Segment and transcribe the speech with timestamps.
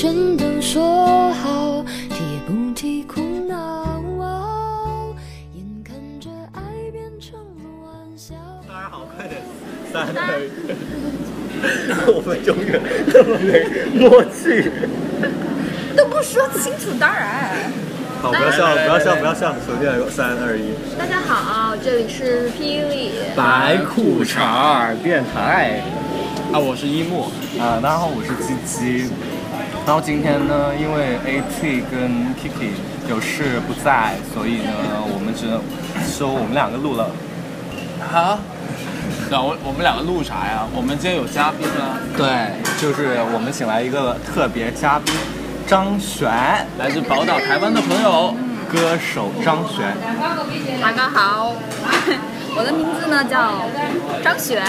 [0.00, 3.56] 全都说好，也不提苦恼。
[4.20, 5.12] 哦、
[5.56, 6.62] 眼看着爱
[6.92, 8.36] 变成了玩笑。
[8.68, 9.42] 当然好，快点，
[9.92, 10.50] 三二一。
[12.14, 12.80] 我们永远
[13.10, 13.66] 这么没
[13.98, 14.70] 默契。
[15.96, 17.68] 都不说清楚，当然。
[18.22, 19.52] 好，不要笑，不要笑，不要笑。
[19.66, 20.74] 首先来个三二一。
[20.96, 25.82] 大家好，这里是霹雳白裤衩电台。
[26.50, 27.24] 啊，我是一木，
[27.60, 29.10] 啊，大家好，我是鸡鸡。
[29.84, 32.08] 然后今天呢，因为 AT 跟
[32.40, 32.72] Kiki
[33.06, 34.72] 有事不在，所以呢，
[35.12, 35.60] 我们只能
[36.08, 37.10] 说我们两个录了。
[38.10, 38.38] 好，
[39.30, 40.66] 那我我们两个录啥呀？
[40.74, 42.00] 我们今天有嘉宾啊。
[42.16, 45.14] 对，就是我们请来一个特别嘉宾，
[45.66, 46.30] 张悬，
[46.78, 48.34] 来自宝岛台湾的朋友，
[48.72, 49.94] 歌手张悬。
[50.80, 51.52] 大家好，
[52.56, 53.62] 我的名字呢叫
[54.22, 54.62] 张璇。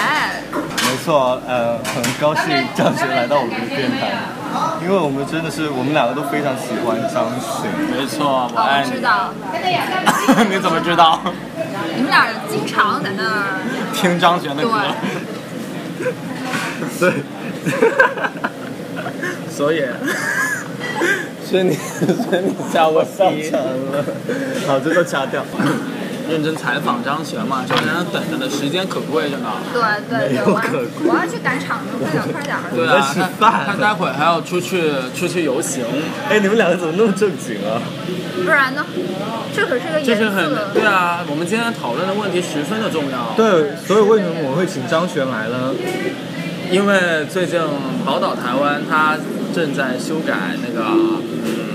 [0.53, 2.43] 没错，呃，很高兴
[2.75, 4.11] 张璇来到我们的电台。
[4.81, 7.69] 因为我们真的是，我们两个都非常喜欢张璇。
[7.91, 8.91] 没错，我爱你。
[8.91, 9.33] 知道。
[10.49, 11.21] 你怎么知道？
[11.95, 13.59] 你们俩经常在那儿
[13.93, 14.71] 听张悬的歌。
[16.99, 17.13] 对。
[19.51, 19.83] 所以，
[21.45, 24.05] 所以你，所以你叫我上场了。
[24.65, 25.43] 好，这个掐掉。
[26.29, 29.49] 认真采访张悬嘛，就让人等着的时间可贵着呢。
[29.73, 32.55] 对对对，我我要去赶场子，快点快点。
[32.75, 35.83] 对啊，他他待会还要出去出去游行。
[36.29, 37.81] 哎，你们两个怎么那么正经啊？
[38.45, 38.85] 不然呢？
[39.53, 40.69] 这可是个严肃的。
[40.73, 43.33] 对啊，我们今天讨论的问题十分的重要。
[43.35, 45.73] 对，所以为什么我会请张悬来呢？
[46.71, 47.59] 因为最近
[48.05, 49.17] 宝岛台湾他
[49.55, 50.85] 正在修改那个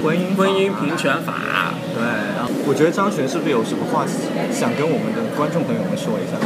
[0.04, 1.72] 婚姻婚姻平权法。
[1.94, 2.04] 对。
[2.66, 4.04] 我觉得张璇是不是有什么话
[4.52, 6.36] 想跟我们的观众朋友们说一下？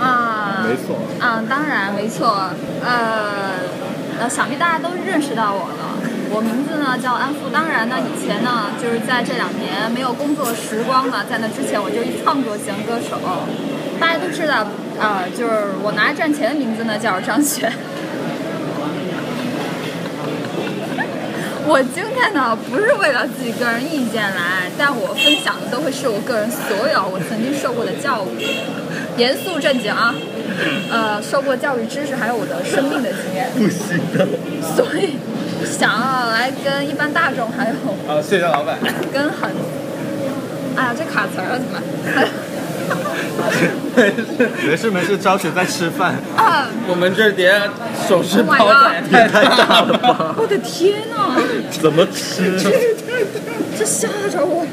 [0.00, 0.96] 啊，没错。
[1.20, 2.48] 嗯，当然没错。
[2.84, 3.60] 呃，
[4.20, 6.00] 呃，想必大家都认识到我了。
[6.32, 7.48] 我名字呢叫安富。
[7.52, 13.16] 当然呢，以前呢就是在这两年没有工作时光呢，在那之前我就是创作型歌手。
[14.00, 14.64] 大家都知道，
[14.98, 17.70] 呃，就是我拿赚钱的名字呢叫张悬。
[21.66, 28.46] 我今天呢不是为了自己个人意见来，但我分享的都会是我个人所有我曾经受过的教育，
[29.16, 30.14] 严肃正经啊，
[30.90, 33.48] 呃，受过教育知识还有我的生命的经验。
[33.56, 34.28] 不行的。
[34.76, 35.16] 所以
[35.64, 37.74] 想要来跟一般大众还有。
[38.12, 38.78] 啊，谢谢老板。
[39.12, 39.50] 跟很，
[40.76, 41.80] 哎呀，这卡词儿了怎么？
[44.66, 46.14] 没 事没事，张悬在吃饭。
[46.36, 47.60] 啊，我们这碟
[48.08, 50.34] 手持炮弹也太大了吧！
[50.38, 51.36] 我的天哪！
[51.70, 52.52] 怎么吃？
[53.78, 54.64] 这吓着我。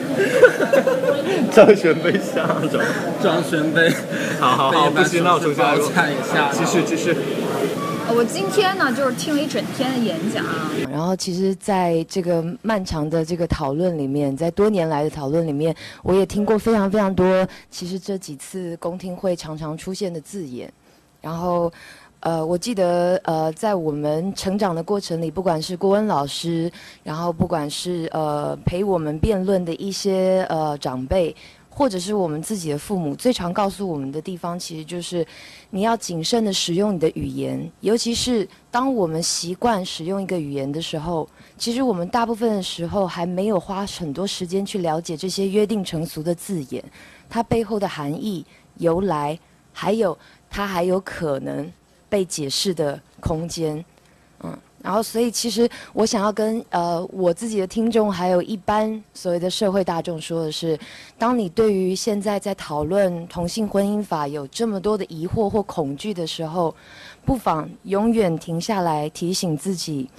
[1.51, 2.79] 张悬被吓着。
[3.21, 3.91] 张悬被。
[4.39, 5.91] 好好好，不行，那我重新来过。
[6.51, 7.15] 继续继续。
[8.13, 10.45] 我今天呢，就是听了一整天的演讲。
[10.91, 15.73] 然后，其实，在这个漫长的这个讨论里面，在多年来的讨论里面，
[16.03, 17.47] 我也听过非常非常多。
[17.69, 20.71] 其实这几次公听会常常出现的字眼。
[21.21, 21.71] 然后，
[22.19, 26.69] 呃，我记得，呃，在我们成长的过程里，不管是郭恩老师，
[27.03, 31.33] 然后不管是呃陪我们辩论的一些呃长辈。
[31.73, 35.25] 或者是我们自己的父母最常告诉我们的地方，其实就是
[35.69, 41.27] 你要谨慎的使用你的语言，尤其是当我们习惯使用一个语言的时候，
[41.57, 46.83] 其实我们大部分的时候还没有花很多时间去了解这些约定成俗的字眼，
[47.29, 48.45] 它背后的含义、
[48.75, 49.39] 由来，
[49.71, 50.15] 还有
[50.49, 51.71] 它还有可能
[52.09, 53.83] 被解释的空间，
[54.43, 54.55] 嗯。
[54.83, 60.77] 然后，所以其实我想要跟呃我自己的听众，还有一般所谓的社会大众说的是：
[61.19, 66.73] 当你对于现在在讨论同性婚姻法有这么多的疑惑或恐惧的时候，
[67.23, 70.09] 不妨永远停下来提醒自己，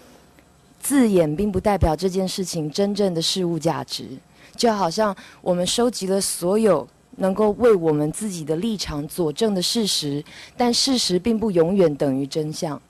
[0.80, 4.06] 字眼并不代表这件事情真正的事物价值。
[4.54, 6.86] 就好像我们收集了所有
[7.16, 10.22] 能够为我们自己的立场佐证的事实，
[10.56, 12.80] 但事实并不永远等于真相。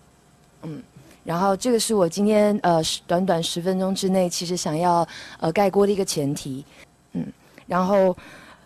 [0.63, 0.83] 嗯。
[1.25, 5.07] 然后，这个是我今天呃短短十分钟之内，其实想要
[5.39, 6.65] 呃概括的一个前提，
[7.13, 7.25] 嗯，
[7.65, 8.17] 然后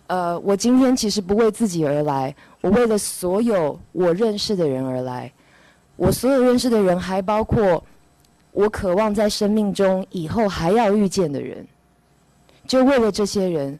[0.07, 5.31] 呃，我今天其实不为自己而来，我为了所有我认识的人而来，
[5.97, 7.83] 我所有认识的人还包括
[8.51, 11.63] 我渴望在生命中以后还要遇见的人，
[12.65, 13.79] 就为了这些人，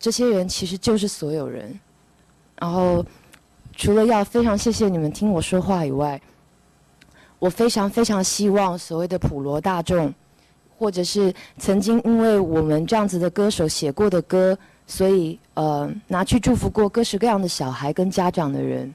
[0.00, 1.78] 这些人其实就是所有人，
[2.58, 3.06] 然后
[3.76, 6.20] 除了要非常谢谢你们听我说话以外。
[7.40, 10.14] 我非常非常希望所谓的普罗大众，
[10.78, 14.56] 或者是曾经因为我们这样子的歌手写过的歌，
[14.86, 18.94] 所以呃拿去祝福过各式各样的小孩跟家长的人，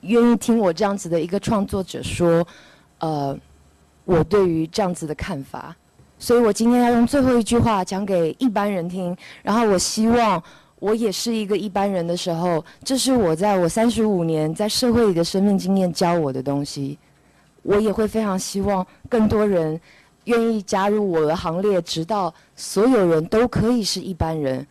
[0.00, 2.46] 愿意听我这样子的一个创作者说，
[2.98, 3.38] 呃，
[4.04, 5.74] 我对于这样子的看法。
[6.18, 10.40] 所以我今天要用最后一句话讲给一般人听，然后我希望
[10.82, 16.98] 我也是一个一般人的时候，这是我在我三十五年在社会里的生命经验教我的东西。
[17.62, 19.80] 我也会非常希望更多人
[20.24, 24.66] 愿意加入我的行列，直到所有人都可以是一般人。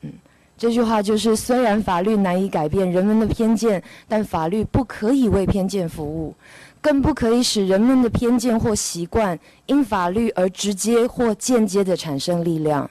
[0.00, 0.12] 嗯，
[0.58, 6.34] 这句话就是：虽然法律难以改变人们的偏见，但法律不可以为偏见服务，
[6.80, 12.90] 更不可以使人们的偏见或习惯因法律而直接或间接地产生力量。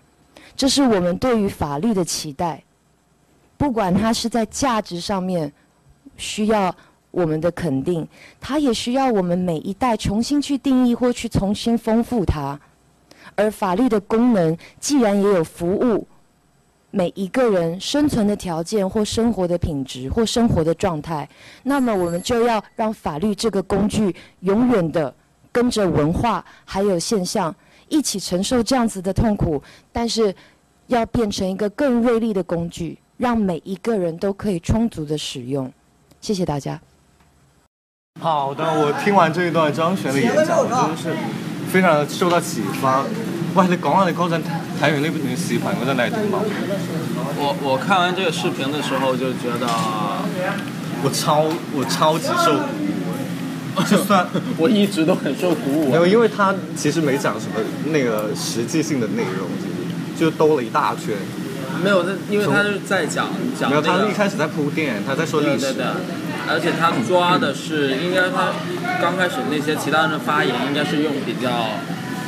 [0.56, 2.64] 这是我们对于法律的期待，
[3.58, 5.52] 不管它是在价值上面
[6.16, 6.74] 需要
[7.12, 8.08] 我们的肯定，
[8.40, 12.60] 它也需要我们每一代重新去定义或去重新丰富它。
[13.36, 16.08] 而法律的功能既然也有服务
[16.92, 21.28] 每一个人生存的条件或生活的品质或生活的状态，
[21.64, 25.14] 那么我们就要让法律这个工具永远的
[25.52, 27.54] 跟着文化还有现象。
[27.94, 29.62] 一起承受这样子的痛苦，
[29.92, 30.34] 但是
[30.88, 35.72] 要变成一个更锐利的工具，让每一个人都可以充足的使用。
[36.20, 36.82] 谢谢大家。
[38.20, 41.16] 好的，我听完这一段张悬的演讲，我真的是
[41.72, 43.04] 非常的受到启发。
[43.54, 44.42] 喂，你讲下你嗰阵
[44.82, 46.28] 睇完呢段视频嗰阵你系点谂？
[47.38, 49.68] 我我看完这个视频的时候就觉得，
[51.04, 51.44] 我超
[51.78, 52.58] 我超级受。
[53.90, 54.28] 就算
[54.58, 57.54] 我一直都很受鼓舞，没有，因为他其实没讲什么
[57.92, 59.48] 那个实际性的内容，
[60.20, 61.16] 就兜了一大圈。
[61.84, 63.30] 没有，因为他是在讲
[63.60, 63.70] 讲。
[63.70, 65.60] 没有，他一开始在铺垫，他在说历史。
[65.60, 65.86] 对对对，
[66.50, 68.54] 而且他抓的是，应该他
[69.02, 71.70] 刚开始那些其他人的发言，应该是用比较。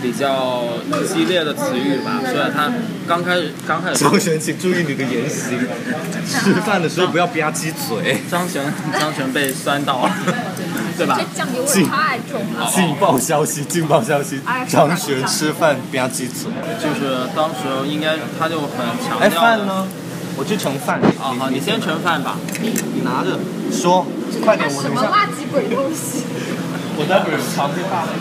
[0.01, 0.65] 比较
[1.07, 2.71] 激烈的词语吧，所以他
[3.07, 4.03] 刚开始刚开始。
[4.03, 5.57] 张璇，请注意你的言行。
[6.27, 8.17] 吃饭的时候不要吧唧嘴。
[8.29, 10.11] 张璇，张璇被酸到了，
[10.97, 11.17] 对吧？
[11.19, 12.71] 这酱油味太重了。
[12.73, 14.39] 劲爆消息，劲爆消息！
[14.67, 16.49] 张悬吃饭吧唧嘴。
[16.79, 18.69] 就是当时应该他就很
[19.05, 19.27] 强调。
[19.27, 19.87] 哎，饭呢？
[20.37, 20.99] 我去盛饭。
[21.01, 22.37] 啊好，你先盛饭吧。
[22.61, 23.39] 你拿着
[23.71, 24.05] 说，
[24.43, 26.23] 快点，我什么垃圾鬼东西？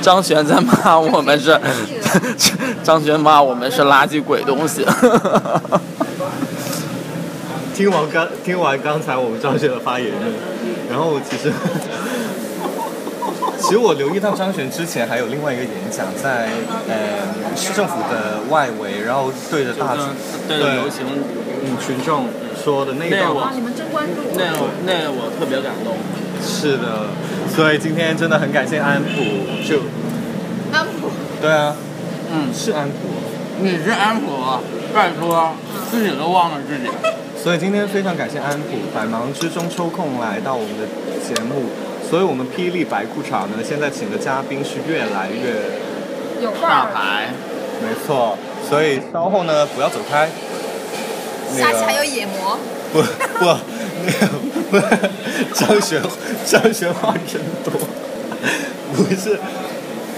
[0.02, 1.60] 张悬在骂我们是，
[2.82, 4.84] 张悬骂我们是垃圾鬼东西。
[7.74, 10.12] 听完刚听完刚才我们张悬的发言，
[10.88, 12.03] 然后其实，其
[13.74, 16.48] 实我留意到张悬之前还有另外一个演讲，在
[16.88, 17.26] 呃
[17.56, 19.96] 市政府的外围，然后对着大
[20.46, 21.04] 对着游行
[21.64, 22.28] 嗯群众
[22.62, 23.34] 说的那段。
[23.34, 24.52] 话，你们真关注，那
[24.86, 25.96] 那我特别感动。
[26.40, 27.10] 是的。
[27.50, 29.20] 所以今天真的很感谢安普，
[29.66, 29.78] 就
[30.72, 31.10] 安普，
[31.40, 31.74] 对啊，
[32.32, 32.94] 嗯，是安普，
[33.60, 34.32] 你是安普，
[34.94, 35.52] 拜托，
[35.90, 36.88] 自己都忘了自己。
[37.42, 40.86] 所以今天非常感谢安普百忙之中抽空来到我们的
[41.22, 41.66] 节目，
[42.08, 47.30] 所以我们霹雳白裤衩呢，现在请的嘉宾是越来越有大牌，
[47.82, 48.36] 没错，
[48.68, 50.28] 所以稍后呢不要走开，
[51.56, 52.58] 下期还有野魔，
[52.92, 53.56] 不不。
[54.04, 54.28] 没有，
[54.70, 54.84] 不是
[55.54, 56.02] 张悬，
[56.44, 57.72] 张悬话真多。
[58.92, 59.38] 不是，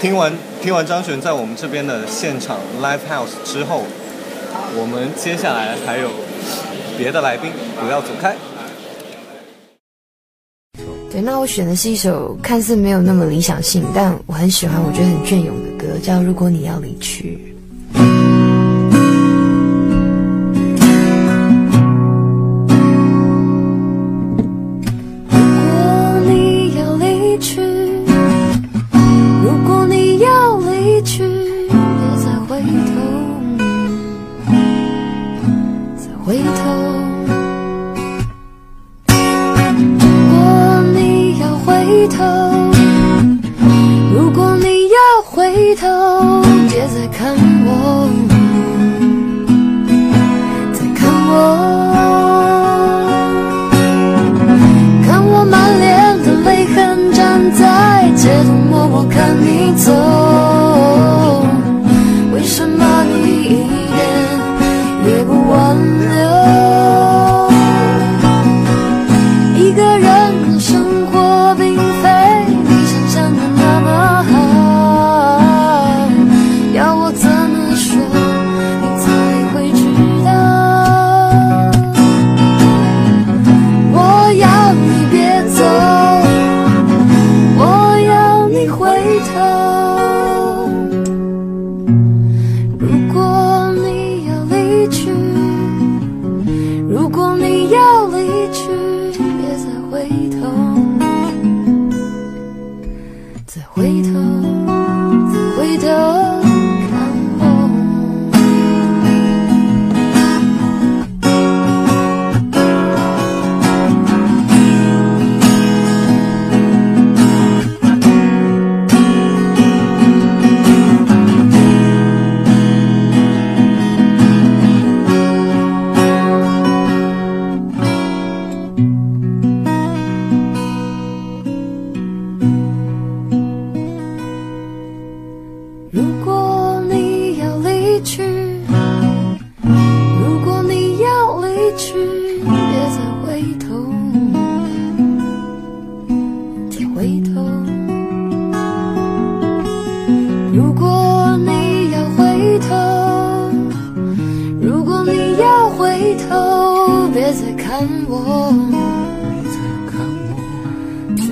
[0.01, 3.83] 听完听完张悬在我们这边的现场 live house 之后，
[4.75, 6.09] 我们接下来还有
[6.97, 8.35] 别的来宾，不要走开。
[11.21, 17.37] 那我选的是一首看似没有那么理想性，但我很喜欢，我觉得很隽永的歌，叫《如果你要离去》。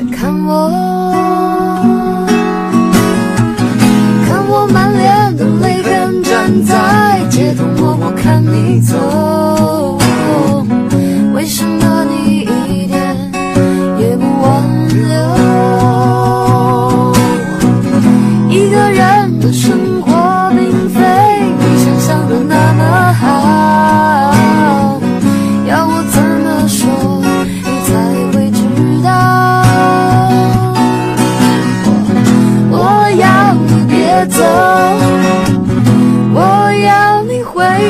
[0.04, 1.15] 看我，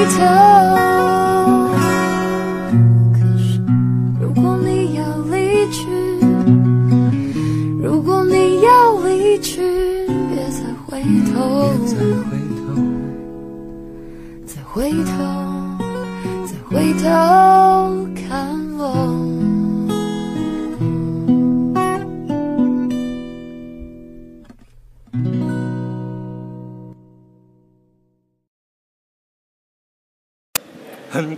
[0.09, 0.54] 头。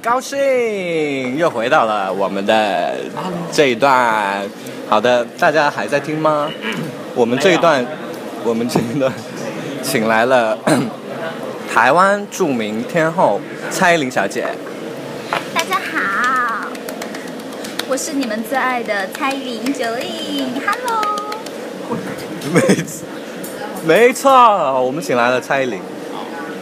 [0.07, 2.95] 高兴又回到了我们的
[3.51, 4.41] 这一段。
[4.87, 6.49] 好的，大家还在听吗？
[7.13, 7.85] 我们这一段，
[8.45, 9.11] 我们这一段，
[9.83, 10.57] 请来了
[11.73, 14.45] 台湾著名天后蔡依林小姐。
[15.53, 16.67] 大家好，
[17.89, 21.35] 我是你们最爱的蔡依林 Jolin，Hello。
[22.55, 22.61] 没
[23.85, 24.31] 没错，
[24.81, 25.81] 我们请来了蔡依林。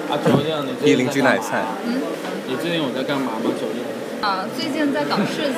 [0.10, 1.64] 啊，九亮，你最依林近在干嘛居奶菜。
[1.86, 2.02] 嗯，
[2.48, 3.52] 你最近有在干嘛吗？
[4.22, 5.54] 啊，最近在搞事情。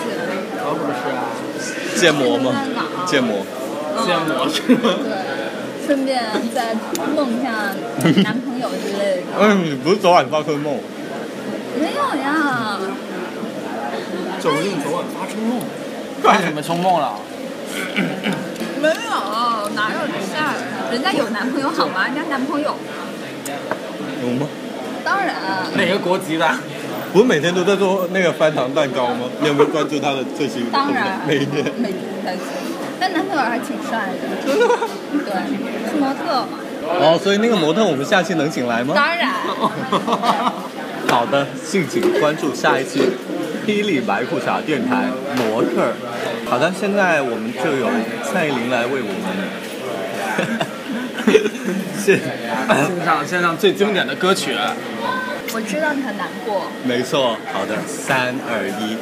[0.57, 1.27] 可不是啊，
[1.95, 2.51] 建模吗？
[3.05, 3.45] 建模。
[4.05, 4.79] 建模是吗？
[5.03, 6.21] 对，顺便
[6.53, 6.75] 再
[7.15, 7.73] 梦一下
[8.23, 9.23] 男朋友之类的。
[9.39, 10.77] 嗯， 你不是昨晚发春梦？
[11.79, 12.79] 没有呀，
[14.39, 15.59] 九亮昨晚发春梦，
[16.23, 17.13] 干什么春梦了？
[18.81, 20.91] 没有，哪有这事儿？
[20.91, 22.05] 人家有男朋友好吗？
[22.05, 22.75] 人家男朋友，
[24.23, 24.47] 有吗？
[25.03, 25.35] 当然。
[25.75, 26.47] 哪个国籍的？
[27.13, 29.29] 不是每天都在做那个翻糖蛋糕吗？
[29.41, 30.69] 你有没有关注他的最新？
[30.71, 31.63] 当然，每一天。
[31.77, 32.43] 每天在做，
[32.99, 34.27] 但男朋友还挺帅的。
[34.45, 34.75] 真的吗？
[35.25, 35.33] 对，
[35.89, 36.59] 是模特嘛。
[36.83, 38.93] 哦，所以那个模特我们下期能请来吗？
[38.95, 39.33] 当然。
[41.09, 42.99] 好的，敬请关注下一期
[43.65, 45.05] 《霹雳白裤衩电台
[45.37, 45.69] 模特》。
[46.49, 47.87] 好的，现在我们就有
[48.23, 49.25] 蔡依林来为我们
[51.97, 54.53] 献献上献上最经典的歌曲。
[55.57, 56.67] 我知道你很难过。
[56.85, 58.95] 没错，好的，三二一。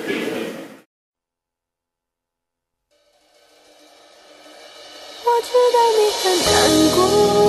[5.25, 6.55] 我知道你很难
[6.95, 7.44] 过。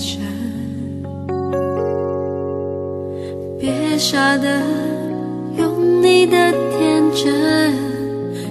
[0.00, 0.20] 深？
[3.58, 4.62] 别傻的
[5.58, 7.74] 用你的天真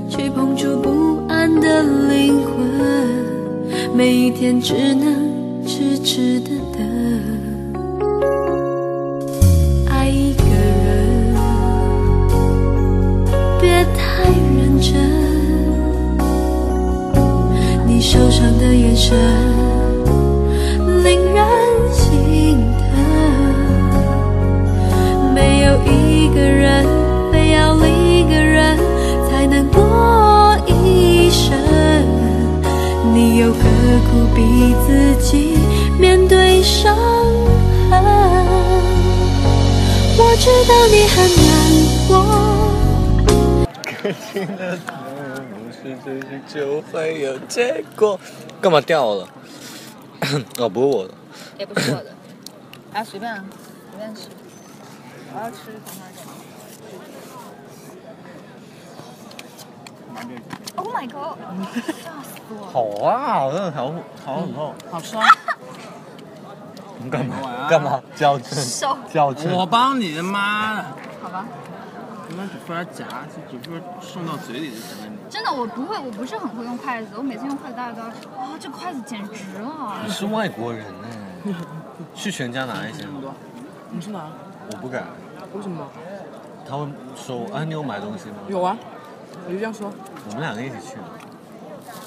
[0.08, 2.56] 去碰触不安的灵魂，
[3.96, 6.80] 每一天只能痴痴的等。
[9.90, 10.44] 爱一个
[10.84, 11.34] 人，
[13.60, 14.94] 别太认真，
[17.88, 19.18] 你受伤的眼神
[26.34, 26.86] 个人
[27.32, 28.78] 非要另一个人
[29.30, 31.58] 才能过一生，
[33.14, 33.60] 你又何
[34.10, 35.58] 苦逼自己
[36.00, 36.96] 面对伤
[37.90, 38.04] 痕？
[40.18, 41.18] 我知道你很
[41.48, 41.50] 难
[42.08, 42.12] 过。
[43.84, 44.60] 可亲的
[45.50, 48.20] 不是真心就会有结果。
[48.62, 49.28] 干嘛掉了？
[50.58, 51.14] 哦，不是我的。
[51.58, 52.12] 也不是我的。
[52.94, 54.22] 啊，随便，随便吃。
[55.32, 56.02] 我要吃糖花
[60.76, 61.38] Oh my god！
[61.86, 62.72] 吓死我了！
[62.72, 63.94] 好啊，真的好
[64.26, 64.74] 好很厚。
[64.92, 65.26] 好吃啊！
[67.02, 67.36] 你干嘛？
[67.70, 68.02] 干嘛？
[68.16, 68.60] 校正？
[68.64, 69.54] 手校正。
[69.54, 70.84] 我帮你的妈！
[71.22, 71.46] 好吧。
[72.28, 73.06] 你们只负责夹，
[73.50, 75.12] 只负责送到嘴里就行了。
[75.30, 77.10] 真的，我不会，我不是很会用筷子。
[77.18, 79.98] 我每次用筷子，大家都要说，哇，这筷子简直了。
[80.06, 81.56] 你是外国人呢，
[82.14, 83.06] 去全家拿一下。
[83.90, 84.28] 你去哪？
[84.72, 85.06] 我不敢。
[85.54, 85.88] 为什么？
[86.70, 88.36] 他会说，啊，你有买东西吗？
[88.48, 88.78] 有啊。
[89.48, 89.92] 我就这样说。
[90.28, 90.98] 我们两个一起去。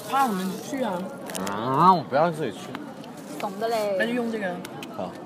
[0.09, 0.51] 怕什么？
[0.69, 1.01] 去啊！
[1.51, 2.59] 啊，我不要自己去。
[3.39, 3.95] 懂的嘞。
[3.97, 4.55] 那就用这个。
[4.95, 5.11] 好。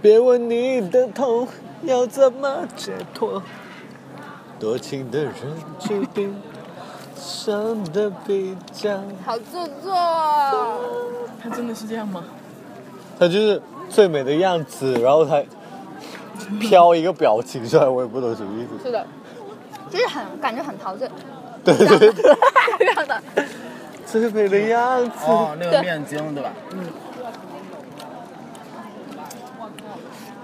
[0.00, 1.46] 别问你的痛
[1.82, 3.42] 要怎么解脱，
[4.58, 5.32] 多情的人
[5.78, 6.40] 注定
[7.16, 9.00] 伤的比较。
[9.24, 10.54] 好做作啊！
[11.42, 12.22] 他真的是这样吗？
[13.18, 15.42] 他就是最美的样子，然后他
[16.60, 18.84] 飘一个表情出来，我也不懂什么意思。
[18.84, 19.06] 是的。
[19.90, 21.06] 就是很感觉很陶醉，
[21.62, 22.12] 对对对，
[22.78, 23.22] 这样的
[24.06, 25.10] 最美的样子。
[25.26, 26.50] 哦，那个面筋对吧？
[26.70, 26.86] 嗯。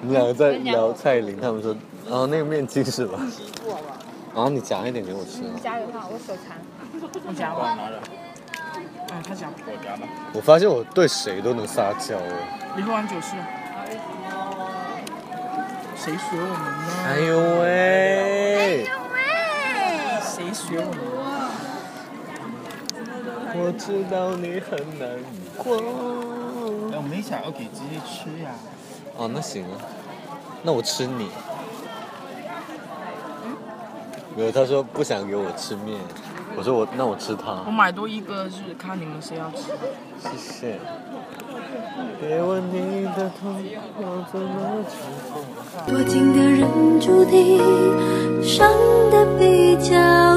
[0.02, 1.74] 我们两个在聊蔡依林，他们说，
[2.10, 3.18] 哦，那个面筋是吧？
[4.34, 5.40] 然后你夹一点给我吃。
[5.62, 6.58] 加油哈，我手残。
[7.26, 7.74] 你夹吧。
[8.76, 9.48] 嗯，他夹。
[9.66, 10.06] 我夹吧。
[10.34, 12.60] 我发现我对谁都能撒娇哎。
[12.76, 13.34] 你喝完酒是。
[15.98, 16.88] 谁学我们呢？
[17.06, 17.30] 哎呦
[17.60, 17.66] 喂
[19.12, 19.20] 喂！
[20.22, 20.96] 谁学我们？
[23.60, 25.08] 我知道你很难
[25.56, 25.76] 过。
[26.92, 28.50] 哎，我没想要给鸡鸡吃呀。
[29.16, 29.74] 哦，那行啊，
[30.62, 31.28] 那我吃你。
[34.36, 35.98] 没有，他说不想给我吃面，
[36.56, 37.64] 我说我那我吃他。
[37.66, 39.72] 我买多一个是看你们谁要吃。
[40.22, 40.78] 谢谢。
[42.20, 43.60] 别问你的痛
[44.00, 44.94] 要怎么解
[45.32, 45.42] 脱。
[45.86, 46.68] 多情的人
[47.00, 47.60] 注定
[48.42, 48.72] 伤
[49.10, 50.27] 得比较。